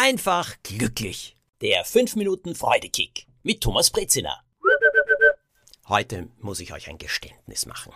einfach 0.00 0.56
glücklich. 0.62 1.36
Der 1.60 1.84
5 1.84 2.16
Minuten 2.16 2.54
Freudekick 2.54 3.26
mit 3.42 3.60
Thomas 3.60 3.90
Brezina. 3.90 4.42
Heute 5.88 6.28
muss 6.38 6.60
ich 6.60 6.72
euch 6.72 6.88
ein 6.88 6.96
Geständnis 6.96 7.66
machen. 7.66 7.92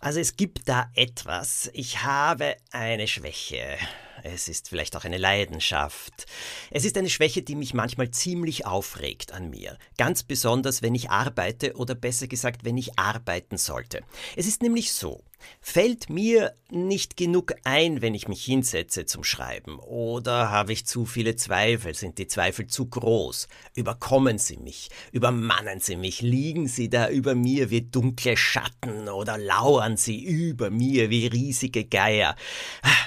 Also 0.00 0.20
es 0.20 0.36
gibt 0.36 0.68
da 0.68 0.88
etwas. 0.94 1.68
Ich 1.72 2.04
habe 2.04 2.56
eine 2.70 3.08
Schwäche. 3.08 3.76
Es 4.24 4.48
ist 4.48 4.68
vielleicht 4.68 4.96
auch 4.96 5.04
eine 5.04 5.18
Leidenschaft. 5.18 6.26
Es 6.70 6.84
ist 6.84 6.96
eine 6.96 7.10
Schwäche, 7.10 7.42
die 7.42 7.56
mich 7.56 7.74
manchmal 7.74 8.10
ziemlich 8.10 8.66
aufregt 8.66 9.32
an 9.32 9.50
mir. 9.50 9.78
Ganz 9.98 10.22
besonders, 10.22 10.80
wenn 10.80 10.94
ich 10.94 11.10
arbeite 11.10 11.74
oder 11.74 11.94
besser 11.94 12.28
gesagt, 12.28 12.64
wenn 12.64 12.76
ich 12.76 12.98
arbeiten 12.98 13.56
sollte. 13.56 14.02
Es 14.36 14.46
ist 14.46 14.62
nämlich 14.62 14.92
so. 14.92 15.24
Fällt 15.60 16.10
mir 16.10 16.54
nicht 16.70 17.16
genug 17.16 17.54
ein, 17.64 18.00
wenn 18.00 18.14
ich 18.14 18.28
mich 18.28 18.44
hinsetze 18.44 19.06
zum 19.06 19.24
Schreiben? 19.24 19.78
Oder 19.78 20.50
habe 20.50 20.72
ich 20.72 20.86
zu 20.86 21.04
viele 21.04 21.36
Zweifel? 21.36 21.94
Sind 21.94 22.18
die 22.18 22.26
Zweifel 22.26 22.66
zu 22.66 22.86
groß? 22.86 23.48
Überkommen 23.74 24.38
sie 24.38 24.56
mich? 24.56 24.90
Übermannen 25.10 25.80
sie 25.80 25.96
mich? 25.96 26.22
Liegen 26.22 26.68
sie 26.68 26.88
da 26.88 27.08
über 27.08 27.34
mir 27.34 27.70
wie 27.70 27.82
dunkle 27.82 28.36
Schatten? 28.36 29.08
Oder 29.08 29.38
lauern 29.38 29.96
sie 29.96 30.22
über 30.22 30.70
mir 30.70 31.10
wie 31.10 31.26
riesige 31.26 31.84
Geier? 31.84 32.36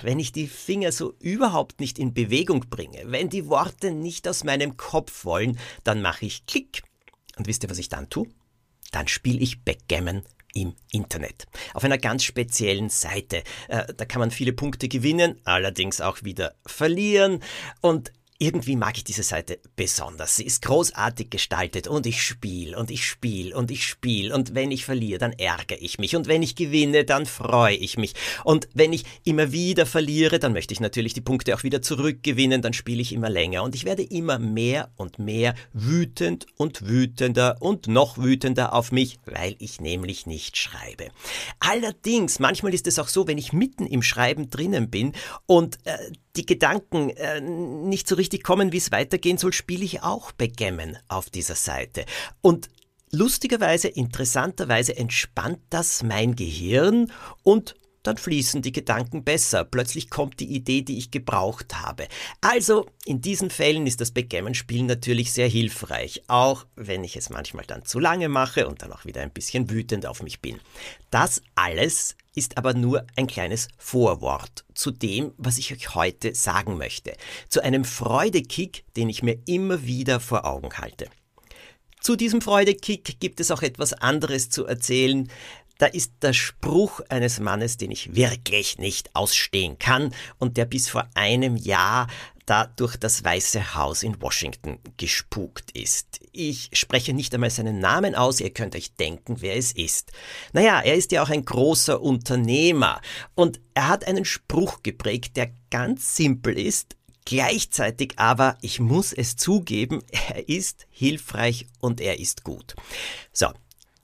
Wenn 0.01 0.19
ich 0.19 0.31
die 0.31 0.47
Finger 0.47 0.91
so 0.91 1.04
überhaupt 1.19 1.79
nicht 1.79 1.99
in 1.99 2.13
Bewegung 2.13 2.65
bringe, 2.69 3.03
wenn 3.05 3.29
die 3.29 3.47
Worte 3.47 3.91
nicht 3.91 4.27
aus 4.27 4.43
meinem 4.43 4.77
Kopf 4.77 5.25
wollen, 5.25 5.59
dann 5.83 6.01
mache 6.01 6.25
ich 6.25 6.45
Klick. 6.45 6.83
Und 7.37 7.47
wisst 7.47 7.63
ihr, 7.63 7.69
was 7.69 7.77
ich 7.77 7.89
dann 7.89 8.09
tue? 8.09 8.27
Dann 8.91 9.07
spiele 9.07 9.39
ich 9.39 9.63
Backgammon 9.63 10.23
im 10.53 10.73
Internet. 10.91 11.45
Auf 11.73 11.83
einer 11.83 11.97
ganz 11.97 12.23
speziellen 12.23 12.89
Seite. 12.89 13.43
Äh, 13.67 13.93
da 13.93 14.05
kann 14.05 14.21
man 14.21 14.31
viele 14.31 14.53
Punkte 14.53 14.87
gewinnen, 14.87 15.39
allerdings 15.43 16.01
auch 16.01 16.23
wieder 16.23 16.55
verlieren. 16.65 17.41
Und 17.81 18.13
irgendwie 18.37 18.75
mag 18.75 18.97
ich 18.97 19.03
diese 19.05 19.23
Seite 19.23 19.59
besonders. 19.75 20.35
Sie 20.35 20.45
ist 20.45 20.61
großartig 20.63 21.29
gestaltet 21.29 21.87
und 21.87 22.05
ich 22.05 22.21
spiele 22.21 22.77
und 22.77 22.91
ich 22.91 23.05
spiele 23.05 23.55
und 23.55 23.71
ich 23.71 23.85
spiele 23.85 24.35
und 24.35 24.53
wenn 24.53 24.71
ich 24.71 24.83
verliere, 24.83 25.19
dann 25.19 25.31
ärgere 25.31 25.77
ich 25.79 25.99
mich. 25.99 26.15
Und 26.15 26.27
wenn 26.27 26.43
ich 26.43 26.55
gewinne, 26.55 27.05
dann 27.05 27.25
freue 27.25 27.75
ich 27.75 27.97
mich. 27.97 28.13
Und 28.43 28.67
wenn 28.73 28.91
ich 28.91 29.05
immer 29.23 29.53
wieder 29.53 29.85
verliere, 29.85 30.39
dann 30.39 30.51
möchte 30.51 30.73
ich 30.73 30.81
natürlich 30.81 31.13
die 31.13 31.21
Punkte 31.21 31.55
auch 31.55 31.63
wieder 31.63 31.81
zurückgewinnen, 31.81 32.61
dann 32.61 32.73
spiele 32.73 33.01
ich 33.01 33.13
immer 33.13 33.29
länger. 33.29 33.63
Und 33.63 33.73
ich 33.73 33.85
werde 33.85 34.03
immer 34.03 34.37
mehr 34.37 34.91
und 34.97 35.17
mehr 35.17 35.55
wütend 35.71 36.45
und 36.57 36.87
wütender 36.87 37.57
und 37.61 37.87
noch 37.87 38.17
wütender 38.17 38.73
auf 38.73 38.91
mich, 38.91 39.17
weil 39.25 39.55
ich 39.59 39.79
nämlich 39.79 40.25
nicht 40.25 40.57
schreibe. 40.57 41.07
Allerdings, 41.59 42.39
manchmal 42.39 42.73
ist 42.73 42.87
es 42.87 42.99
auch 42.99 43.07
so, 43.07 43.27
wenn 43.27 43.37
ich 43.37 43.53
mitten 43.53 43.87
im 43.87 44.01
Schreiben 44.01 44.49
drinnen 44.49 44.89
bin 44.89 45.13
und 45.45 45.77
äh, 45.85 45.97
die 46.37 46.45
Gedanken 46.45 47.09
äh, 47.11 47.41
nicht 47.41 48.07
so 48.07 48.15
richtig 48.15 48.43
kommen, 48.43 48.71
wie 48.71 48.77
es 48.77 48.91
weitergehen 48.91 49.37
soll, 49.37 49.53
spiele 49.53 49.83
ich 49.83 50.03
auch 50.03 50.31
Backgammon 50.31 50.97
auf 51.07 51.29
dieser 51.29 51.55
Seite. 51.55 52.05
Und 52.41 52.69
lustigerweise, 53.11 53.87
interessanterweise 53.87 54.95
entspannt 54.95 55.59
das 55.69 56.03
mein 56.03 56.35
Gehirn 56.35 57.11
und 57.43 57.75
dann 58.07 58.17
fließen 58.17 58.61
die 58.61 58.71
Gedanken 58.71 59.23
besser. 59.23 59.63
Plötzlich 59.63 60.09
kommt 60.09 60.39
die 60.39 60.53
Idee, 60.53 60.81
die 60.81 60.97
ich 60.97 61.11
gebraucht 61.11 61.75
habe. 61.81 62.07
Also, 62.41 62.85
in 63.05 63.21
diesen 63.21 63.49
Fällen 63.49 63.87
ist 63.87 64.01
das 64.01 64.11
Backgammon-Spielen 64.11 64.85
natürlich 64.85 65.33
sehr 65.33 65.47
hilfreich, 65.47 66.23
auch 66.27 66.65
wenn 66.75 67.03
ich 67.03 67.15
es 67.15 67.29
manchmal 67.29 67.65
dann 67.65 67.85
zu 67.85 67.99
lange 67.99 68.29
mache 68.29 68.67
und 68.67 68.81
dann 68.81 68.93
auch 68.93 69.05
wieder 69.05 69.21
ein 69.21 69.31
bisschen 69.31 69.69
wütend 69.69 70.05
auf 70.05 70.21
mich 70.21 70.41
bin. 70.41 70.59
Das 71.09 71.41
alles 71.55 72.15
ist 72.35 72.57
aber 72.57 72.73
nur 72.73 73.05
ein 73.15 73.27
kleines 73.27 73.69
Vorwort 73.77 74.65
zu 74.73 74.91
dem, 74.91 75.31
was 75.37 75.57
ich 75.57 75.73
euch 75.73 75.95
heute 75.95 76.35
sagen 76.35 76.77
möchte. 76.77 77.13
Zu 77.49 77.63
einem 77.63 77.85
Freudekick, 77.85 78.83
den 78.95 79.09
ich 79.09 79.23
mir 79.23 79.39
immer 79.45 79.83
wieder 79.83 80.19
vor 80.19 80.45
Augen 80.45 80.73
halte. 80.77 81.07
Zu 82.01 82.15
diesem 82.15 82.41
Freudekick 82.41 83.19
gibt 83.19 83.39
es 83.39 83.49
auch 83.49 83.63
etwas 83.63 83.93
anderes 83.93 84.51
zu 84.51 84.65
erzählen, 84.65 85.27
da 85.77 85.87
ist 85.87 86.13
der 86.21 86.33
Spruch 86.33 87.01
eines 87.09 87.39
Mannes, 87.39 87.77
den 87.77 87.91
ich 87.91 88.15
wirklich 88.15 88.77
nicht 88.77 89.15
ausstehen 89.15 89.77
kann 89.79 90.13
und 90.37 90.57
der 90.57 90.65
bis 90.65 90.89
vor 90.89 91.07
einem 91.15 91.55
Jahr 91.57 92.07
da 92.45 92.67
durch 92.67 92.95
das 92.95 93.23
Weiße 93.23 93.73
Haus 93.73 94.03
in 94.03 94.21
Washington 94.21 94.79
gespukt 94.97 95.71
ist. 95.71 96.19
Ich 96.31 96.69
spreche 96.73 97.13
nicht 97.13 97.33
einmal 97.33 97.49
seinen 97.49 97.79
Namen 97.79 98.13
aus, 98.13 98.39
ihr 98.39 98.51
könnt 98.51 98.75
euch 98.75 98.93
denken, 98.95 99.37
wer 99.39 99.55
es 99.55 99.71
ist. 99.71 100.11
Naja, 100.53 100.79
er 100.81 100.95
ist 100.95 101.11
ja 101.11 101.23
auch 101.23 101.29
ein 101.29 101.43
großer 101.43 101.99
Unternehmer 101.99 103.01
und 103.33 103.59
er 103.73 103.87
hat 103.87 104.05
einen 104.05 104.25
Spruch 104.25 104.83
geprägt, 104.83 105.37
der 105.37 105.51
ganz 105.71 106.15
simpel 106.15 106.57
ist, 106.59 106.95
gleichzeitig 107.25 108.13
aber, 108.17 108.57
ich 108.61 108.79
muss 108.79 109.11
es 109.11 109.35
zugeben, 109.35 110.03
er 110.29 110.47
ist 110.47 110.85
hilfreich 110.89 111.65
und 111.79 111.99
er 111.99 112.19
ist 112.19 112.43
gut. 112.43 112.75
So, 113.33 113.47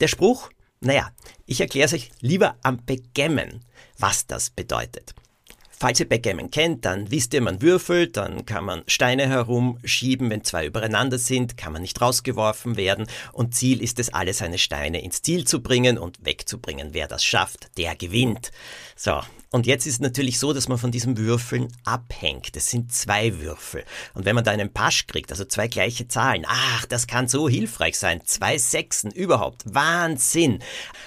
der 0.00 0.08
Spruch 0.08 0.50
naja, 0.82 1.12
ich 1.46 1.60
erkläre 1.60 1.86
es 1.86 1.92
euch 1.92 2.10
lieber 2.20 2.56
am 2.62 2.84
Backgammon, 2.84 3.60
was 3.98 4.26
das 4.26 4.50
bedeutet. 4.50 5.14
Falls 5.82 5.98
ihr 5.98 6.08
Backgammon 6.08 6.52
kennt, 6.52 6.84
dann 6.84 7.10
wisst 7.10 7.34
ihr, 7.34 7.40
man 7.40 7.60
würfelt, 7.60 8.16
dann 8.16 8.46
kann 8.46 8.64
man 8.64 8.84
Steine 8.86 9.28
herumschieben, 9.28 10.30
wenn 10.30 10.44
zwei 10.44 10.64
übereinander 10.64 11.18
sind, 11.18 11.56
kann 11.56 11.72
man 11.72 11.82
nicht 11.82 12.00
rausgeworfen 12.00 12.76
werden 12.76 13.08
und 13.32 13.56
Ziel 13.56 13.82
ist 13.82 13.98
es, 13.98 14.14
alle 14.14 14.32
seine 14.32 14.58
Steine 14.58 15.02
ins 15.02 15.22
Ziel 15.22 15.44
zu 15.44 15.60
bringen 15.60 15.98
und 15.98 16.24
wegzubringen. 16.24 16.90
Wer 16.92 17.08
das 17.08 17.24
schafft, 17.24 17.76
der 17.78 17.96
gewinnt. 17.96 18.52
So, 18.94 19.22
und 19.52 19.66
jetzt 19.66 19.86
ist 19.86 19.94
es 19.94 20.00
natürlich 20.00 20.38
so, 20.38 20.54
dass 20.54 20.68
man 20.68 20.78
von 20.78 20.90
diesem 20.90 21.18
Würfeln 21.18 21.68
abhängt. 21.84 22.56
Es 22.56 22.70
sind 22.70 22.90
zwei 22.90 23.38
Würfel. 23.38 23.84
Und 24.14 24.24
wenn 24.24 24.34
man 24.34 24.44
da 24.44 24.50
einen 24.50 24.72
Pasch 24.72 25.06
kriegt, 25.06 25.30
also 25.30 25.44
zwei 25.44 25.68
gleiche 25.68 26.08
Zahlen, 26.08 26.44
ach, 26.48 26.86
das 26.86 27.06
kann 27.06 27.28
so 27.28 27.50
hilfreich 27.50 27.98
sein. 27.98 28.22
Zwei 28.24 28.56
Sechsen 28.56 29.10
überhaupt. 29.10 29.62
Wahnsinn. 29.66 30.60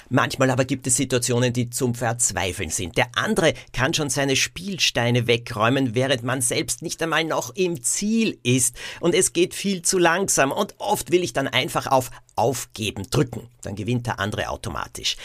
Manchmal 0.10 0.52
aber 0.52 0.64
gibt 0.66 0.86
es 0.86 0.96
Situationen, 0.96 1.54
die 1.54 1.72
zum 1.72 1.96
Verzweifeln 1.96 2.70
sind. 2.70 2.98
Der 2.98 3.08
andere 3.16 3.56
kann 3.74 3.96
schon 3.96 4.12
seine 4.12 4.36
Spielsteine 4.66 5.28
wegräumen, 5.28 5.94
während 5.94 6.24
man 6.24 6.42
selbst 6.42 6.82
nicht 6.82 7.00
einmal 7.04 7.24
noch 7.24 7.56
im 7.56 7.84
Ziel 7.84 8.40
ist. 8.42 8.76
Und 9.00 9.14
es 9.14 9.32
geht 9.32 9.54
viel 9.54 9.84
zu 9.84 10.00
langsam. 10.00 10.52
Und 10.52 10.74
oft 10.80 11.12
will 11.12 11.24
ich 11.24 11.34
dann 11.34 11.48
einfach 11.48 11.86
auf 11.86 12.10
Aufgeben 12.36 13.04
drücken. 13.12 13.48
Dann 13.62 13.76
gewinnt 13.76 14.08
der 14.08 14.20
andere 14.20 14.50
automatisch. 14.50 15.18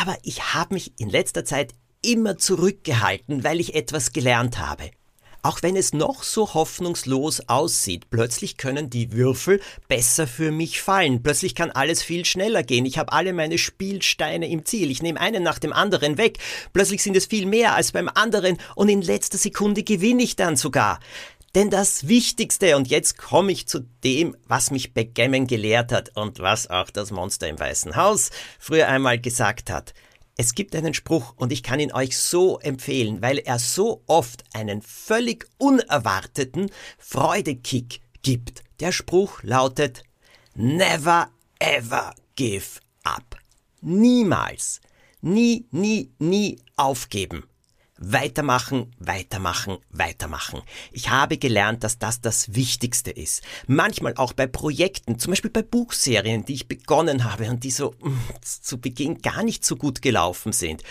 Aber 0.00 0.16
ich 0.24 0.54
habe 0.54 0.74
mich 0.74 0.92
in 0.98 1.08
letzter 1.08 1.44
Zeit 1.44 1.72
immer 2.02 2.36
zurückgehalten, 2.36 3.44
weil 3.44 3.60
ich 3.60 3.76
etwas 3.76 4.12
gelernt 4.12 4.58
habe. 4.58 4.90
Auch 5.44 5.62
wenn 5.62 5.76
es 5.76 5.92
noch 5.92 6.22
so 6.22 6.54
hoffnungslos 6.54 7.50
aussieht, 7.50 8.08
plötzlich 8.08 8.56
können 8.56 8.88
die 8.88 9.12
Würfel 9.12 9.60
besser 9.88 10.26
für 10.26 10.50
mich 10.50 10.80
fallen. 10.80 11.22
Plötzlich 11.22 11.54
kann 11.54 11.70
alles 11.70 12.02
viel 12.02 12.24
schneller 12.24 12.62
gehen. 12.62 12.86
Ich 12.86 12.96
habe 12.96 13.12
alle 13.12 13.34
meine 13.34 13.58
Spielsteine 13.58 14.48
im 14.48 14.64
Ziel. 14.64 14.90
Ich 14.90 15.02
nehme 15.02 15.20
einen 15.20 15.42
nach 15.42 15.58
dem 15.58 15.74
anderen 15.74 16.16
weg. 16.16 16.38
Plötzlich 16.72 17.02
sind 17.02 17.14
es 17.14 17.26
viel 17.26 17.44
mehr 17.44 17.74
als 17.74 17.92
beim 17.92 18.08
anderen 18.08 18.56
und 18.74 18.88
in 18.88 19.02
letzter 19.02 19.36
Sekunde 19.36 19.82
gewinne 19.82 20.22
ich 20.22 20.34
dann 20.34 20.56
sogar. 20.56 20.98
Denn 21.54 21.68
das 21.68 22.08
Wichtigste, 22.08 22.78
und 22.78 22.88
jetzt 22.88 23.18
komme 23.18 23.52
ich 23.52 23.68
zu 23.68 23.80
dem, 24.02 24.34
was 24.48 24.70
mich 24.70 24.94
Backgammon 24.94 25.46
gelehrt 25.46 25.92
hat 25.92 26.16
und 26.16 26.38
was 26.38 26.70
auch 26.70 26.88
das 26.88 27.10
Monster 27.10 27.48
im 27.48 27.60
Weißen 27.60 27.96
Haus 27.96 28.30
früher 28.58 28.88
einmal 28.88 29.20
gesagt 29.20 29.68
hat. 29.68 29.92
Es 30.36 30.54
gibt 30.54 30.74
einen 30.74 30.94
Spruch 30.94 31.34
und 31.36 31.52
ich 31.52 31.62
kann 31.62 31.78
ihn 31.78 31.92
euch 31.92 32.18
so 32.18 32.58
empfehlen, 32.58 33.22
weil 33.22 33.38
er 33.38 33.58
so 33.60 34.02
oft 34.06 34.44
einen 34.52 34.82
völlig 34.82 35.46
unerwarteten 35.58 36.70
Freudekick 36.98 38.00
gibt. 38.22 38.64
Der 38.80 38.90
Spruch 38.90 39.42
lautet 39.42 40.02
Never 40.54 41.28
ever 41.60 42.14
give 42.34 42.80
up. 43.04 43.36
Niemals. 43.80 44.80
Nie, 45.20 45.66
nie, 45.70 46.10
nie 46.18 46.58
aufgeben. 46.76 47.44
Weitermachen, 48.06 48.94
weitermachen, 48.98 49.78
weitermachen. 49.88 50.60
Ich 50.92 51.08
habe 51.08 51.38
gelernt, 51.38 51.84
dass 51.84 51.98
das 51.98 52.20
das 52.20 52.54
Wichtigste 52.54 53.10
ist. 53.10 53.42
Manchmal 53.66 54.14
auch 54.16 54.34
bei 54.34 54.46
Projekten, 54.46 55.18
zum 55.18 55.30
Beispiel 55.32 55.50
bei 55.50 55.62
Buchserien, 55.62 56.44
die 56.44 56.52
ich 56.52 56.68
begonnen 56.68 57.24
habe 57.24 57.48
und 57.48 57.64
die 57.64 57.70
so 57.70 57.94
mm, 58.02 58.18
zu 58.42 58.78
Beginn 58.78 59.22
gar 59.22 59.42
nicht 59.42 59.64
so 59.64 59.76
gut 59.76 60.02
gelaufen 60.02 60.52
sind. 60.52 60.82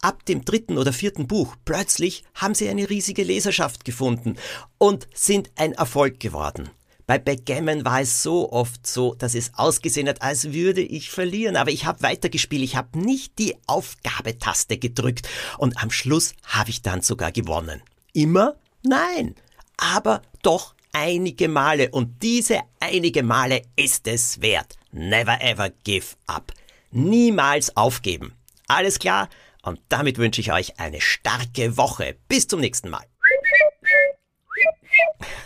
Ab 0.00 0.24
dem 0.24 0.42
dritten 0.42 0.78
oder 0.78 0.94
vierten 0.94 1.26
Buch 1.26 1.56
plötzlich 1.66 2.24
haben 2.34 2.54
sie 2.54 2.70
eine 2.70 2.88
riesige 2.88 3.22
Leserschaft 3.22 3.84
gefunden 3.84 4.36
und 4.78 5.08
sind 5.12 5.50
ein 5.56 5.72
Erfolg 5.72 6.20
geworden. 6.20 6.70
Bei 7.10 7.18
Backgammon 7.18 7.84
war 7.84 8.02
es 8.02 8.22
so 8.22 8.52
oft 8.52 8.86
so, 8.86 9.16
dass 9.16 9.34
es 9.34 9.50
ausgesehen 9.54 10.08
hat, 10.08 10.22
als 10.22 10.52
würde 10.52 10.80
ich 10.80 11.10
verlieren. 11.10 11.56
Aber 11.56 11.72
ich 11.72 11.84
habe 11.84 12.04
weitergespielt. 12.04 12.62
Ich 12.62 12.76
habe 12.76 12.96
nicht 13.00 13.36
die 13.40 13.56
Aufgabetaste 13.66 14.78
gedrückt. 14.78 15.28
Und 15.58 15.82
am 15.82 15.90
Schluss 15.90 16.34
habe 16.44 16.70
ich 16.70 16.82
dann 16.82 17.02
sogar 17.02 17.32
gewonnen. 17.32 17.82
Immer? 18.12 18.54
Nein. 18.84 19.34
Aber 19.76 20.22
doch 20.42 20.76
einige 20.92 21.48
Male. 21.48 21.90
Und 21.90 22.22
diese 22.22 22.60
einige 22.78 23.24
Male 23.24 23.62
ist 23.74 24.06
es 24.06 24.40
wert. 24.40 24.76
Never 24.92 25.42
ever 25.42 25.70
give 25.82 26.14
up. 26.28 26.52
Niemals 26.92 27.76
aufgeben. 27.76 28.34
Alles 28.68 29.00
klar? 29.00 29.28
Und 29.62 29.80
damit 29.88 30.16
wünsche 30.16 30.42
ich 30.42 30.52
euch 30.52 30.78
eine 30.78 31.00
starke 31.00 31.76
Woche. 31.76 32.18
Bis 32.28 32.46
zum 32.46 32.60
nächsten 32.60 32.88
Mal. 32.88 33.04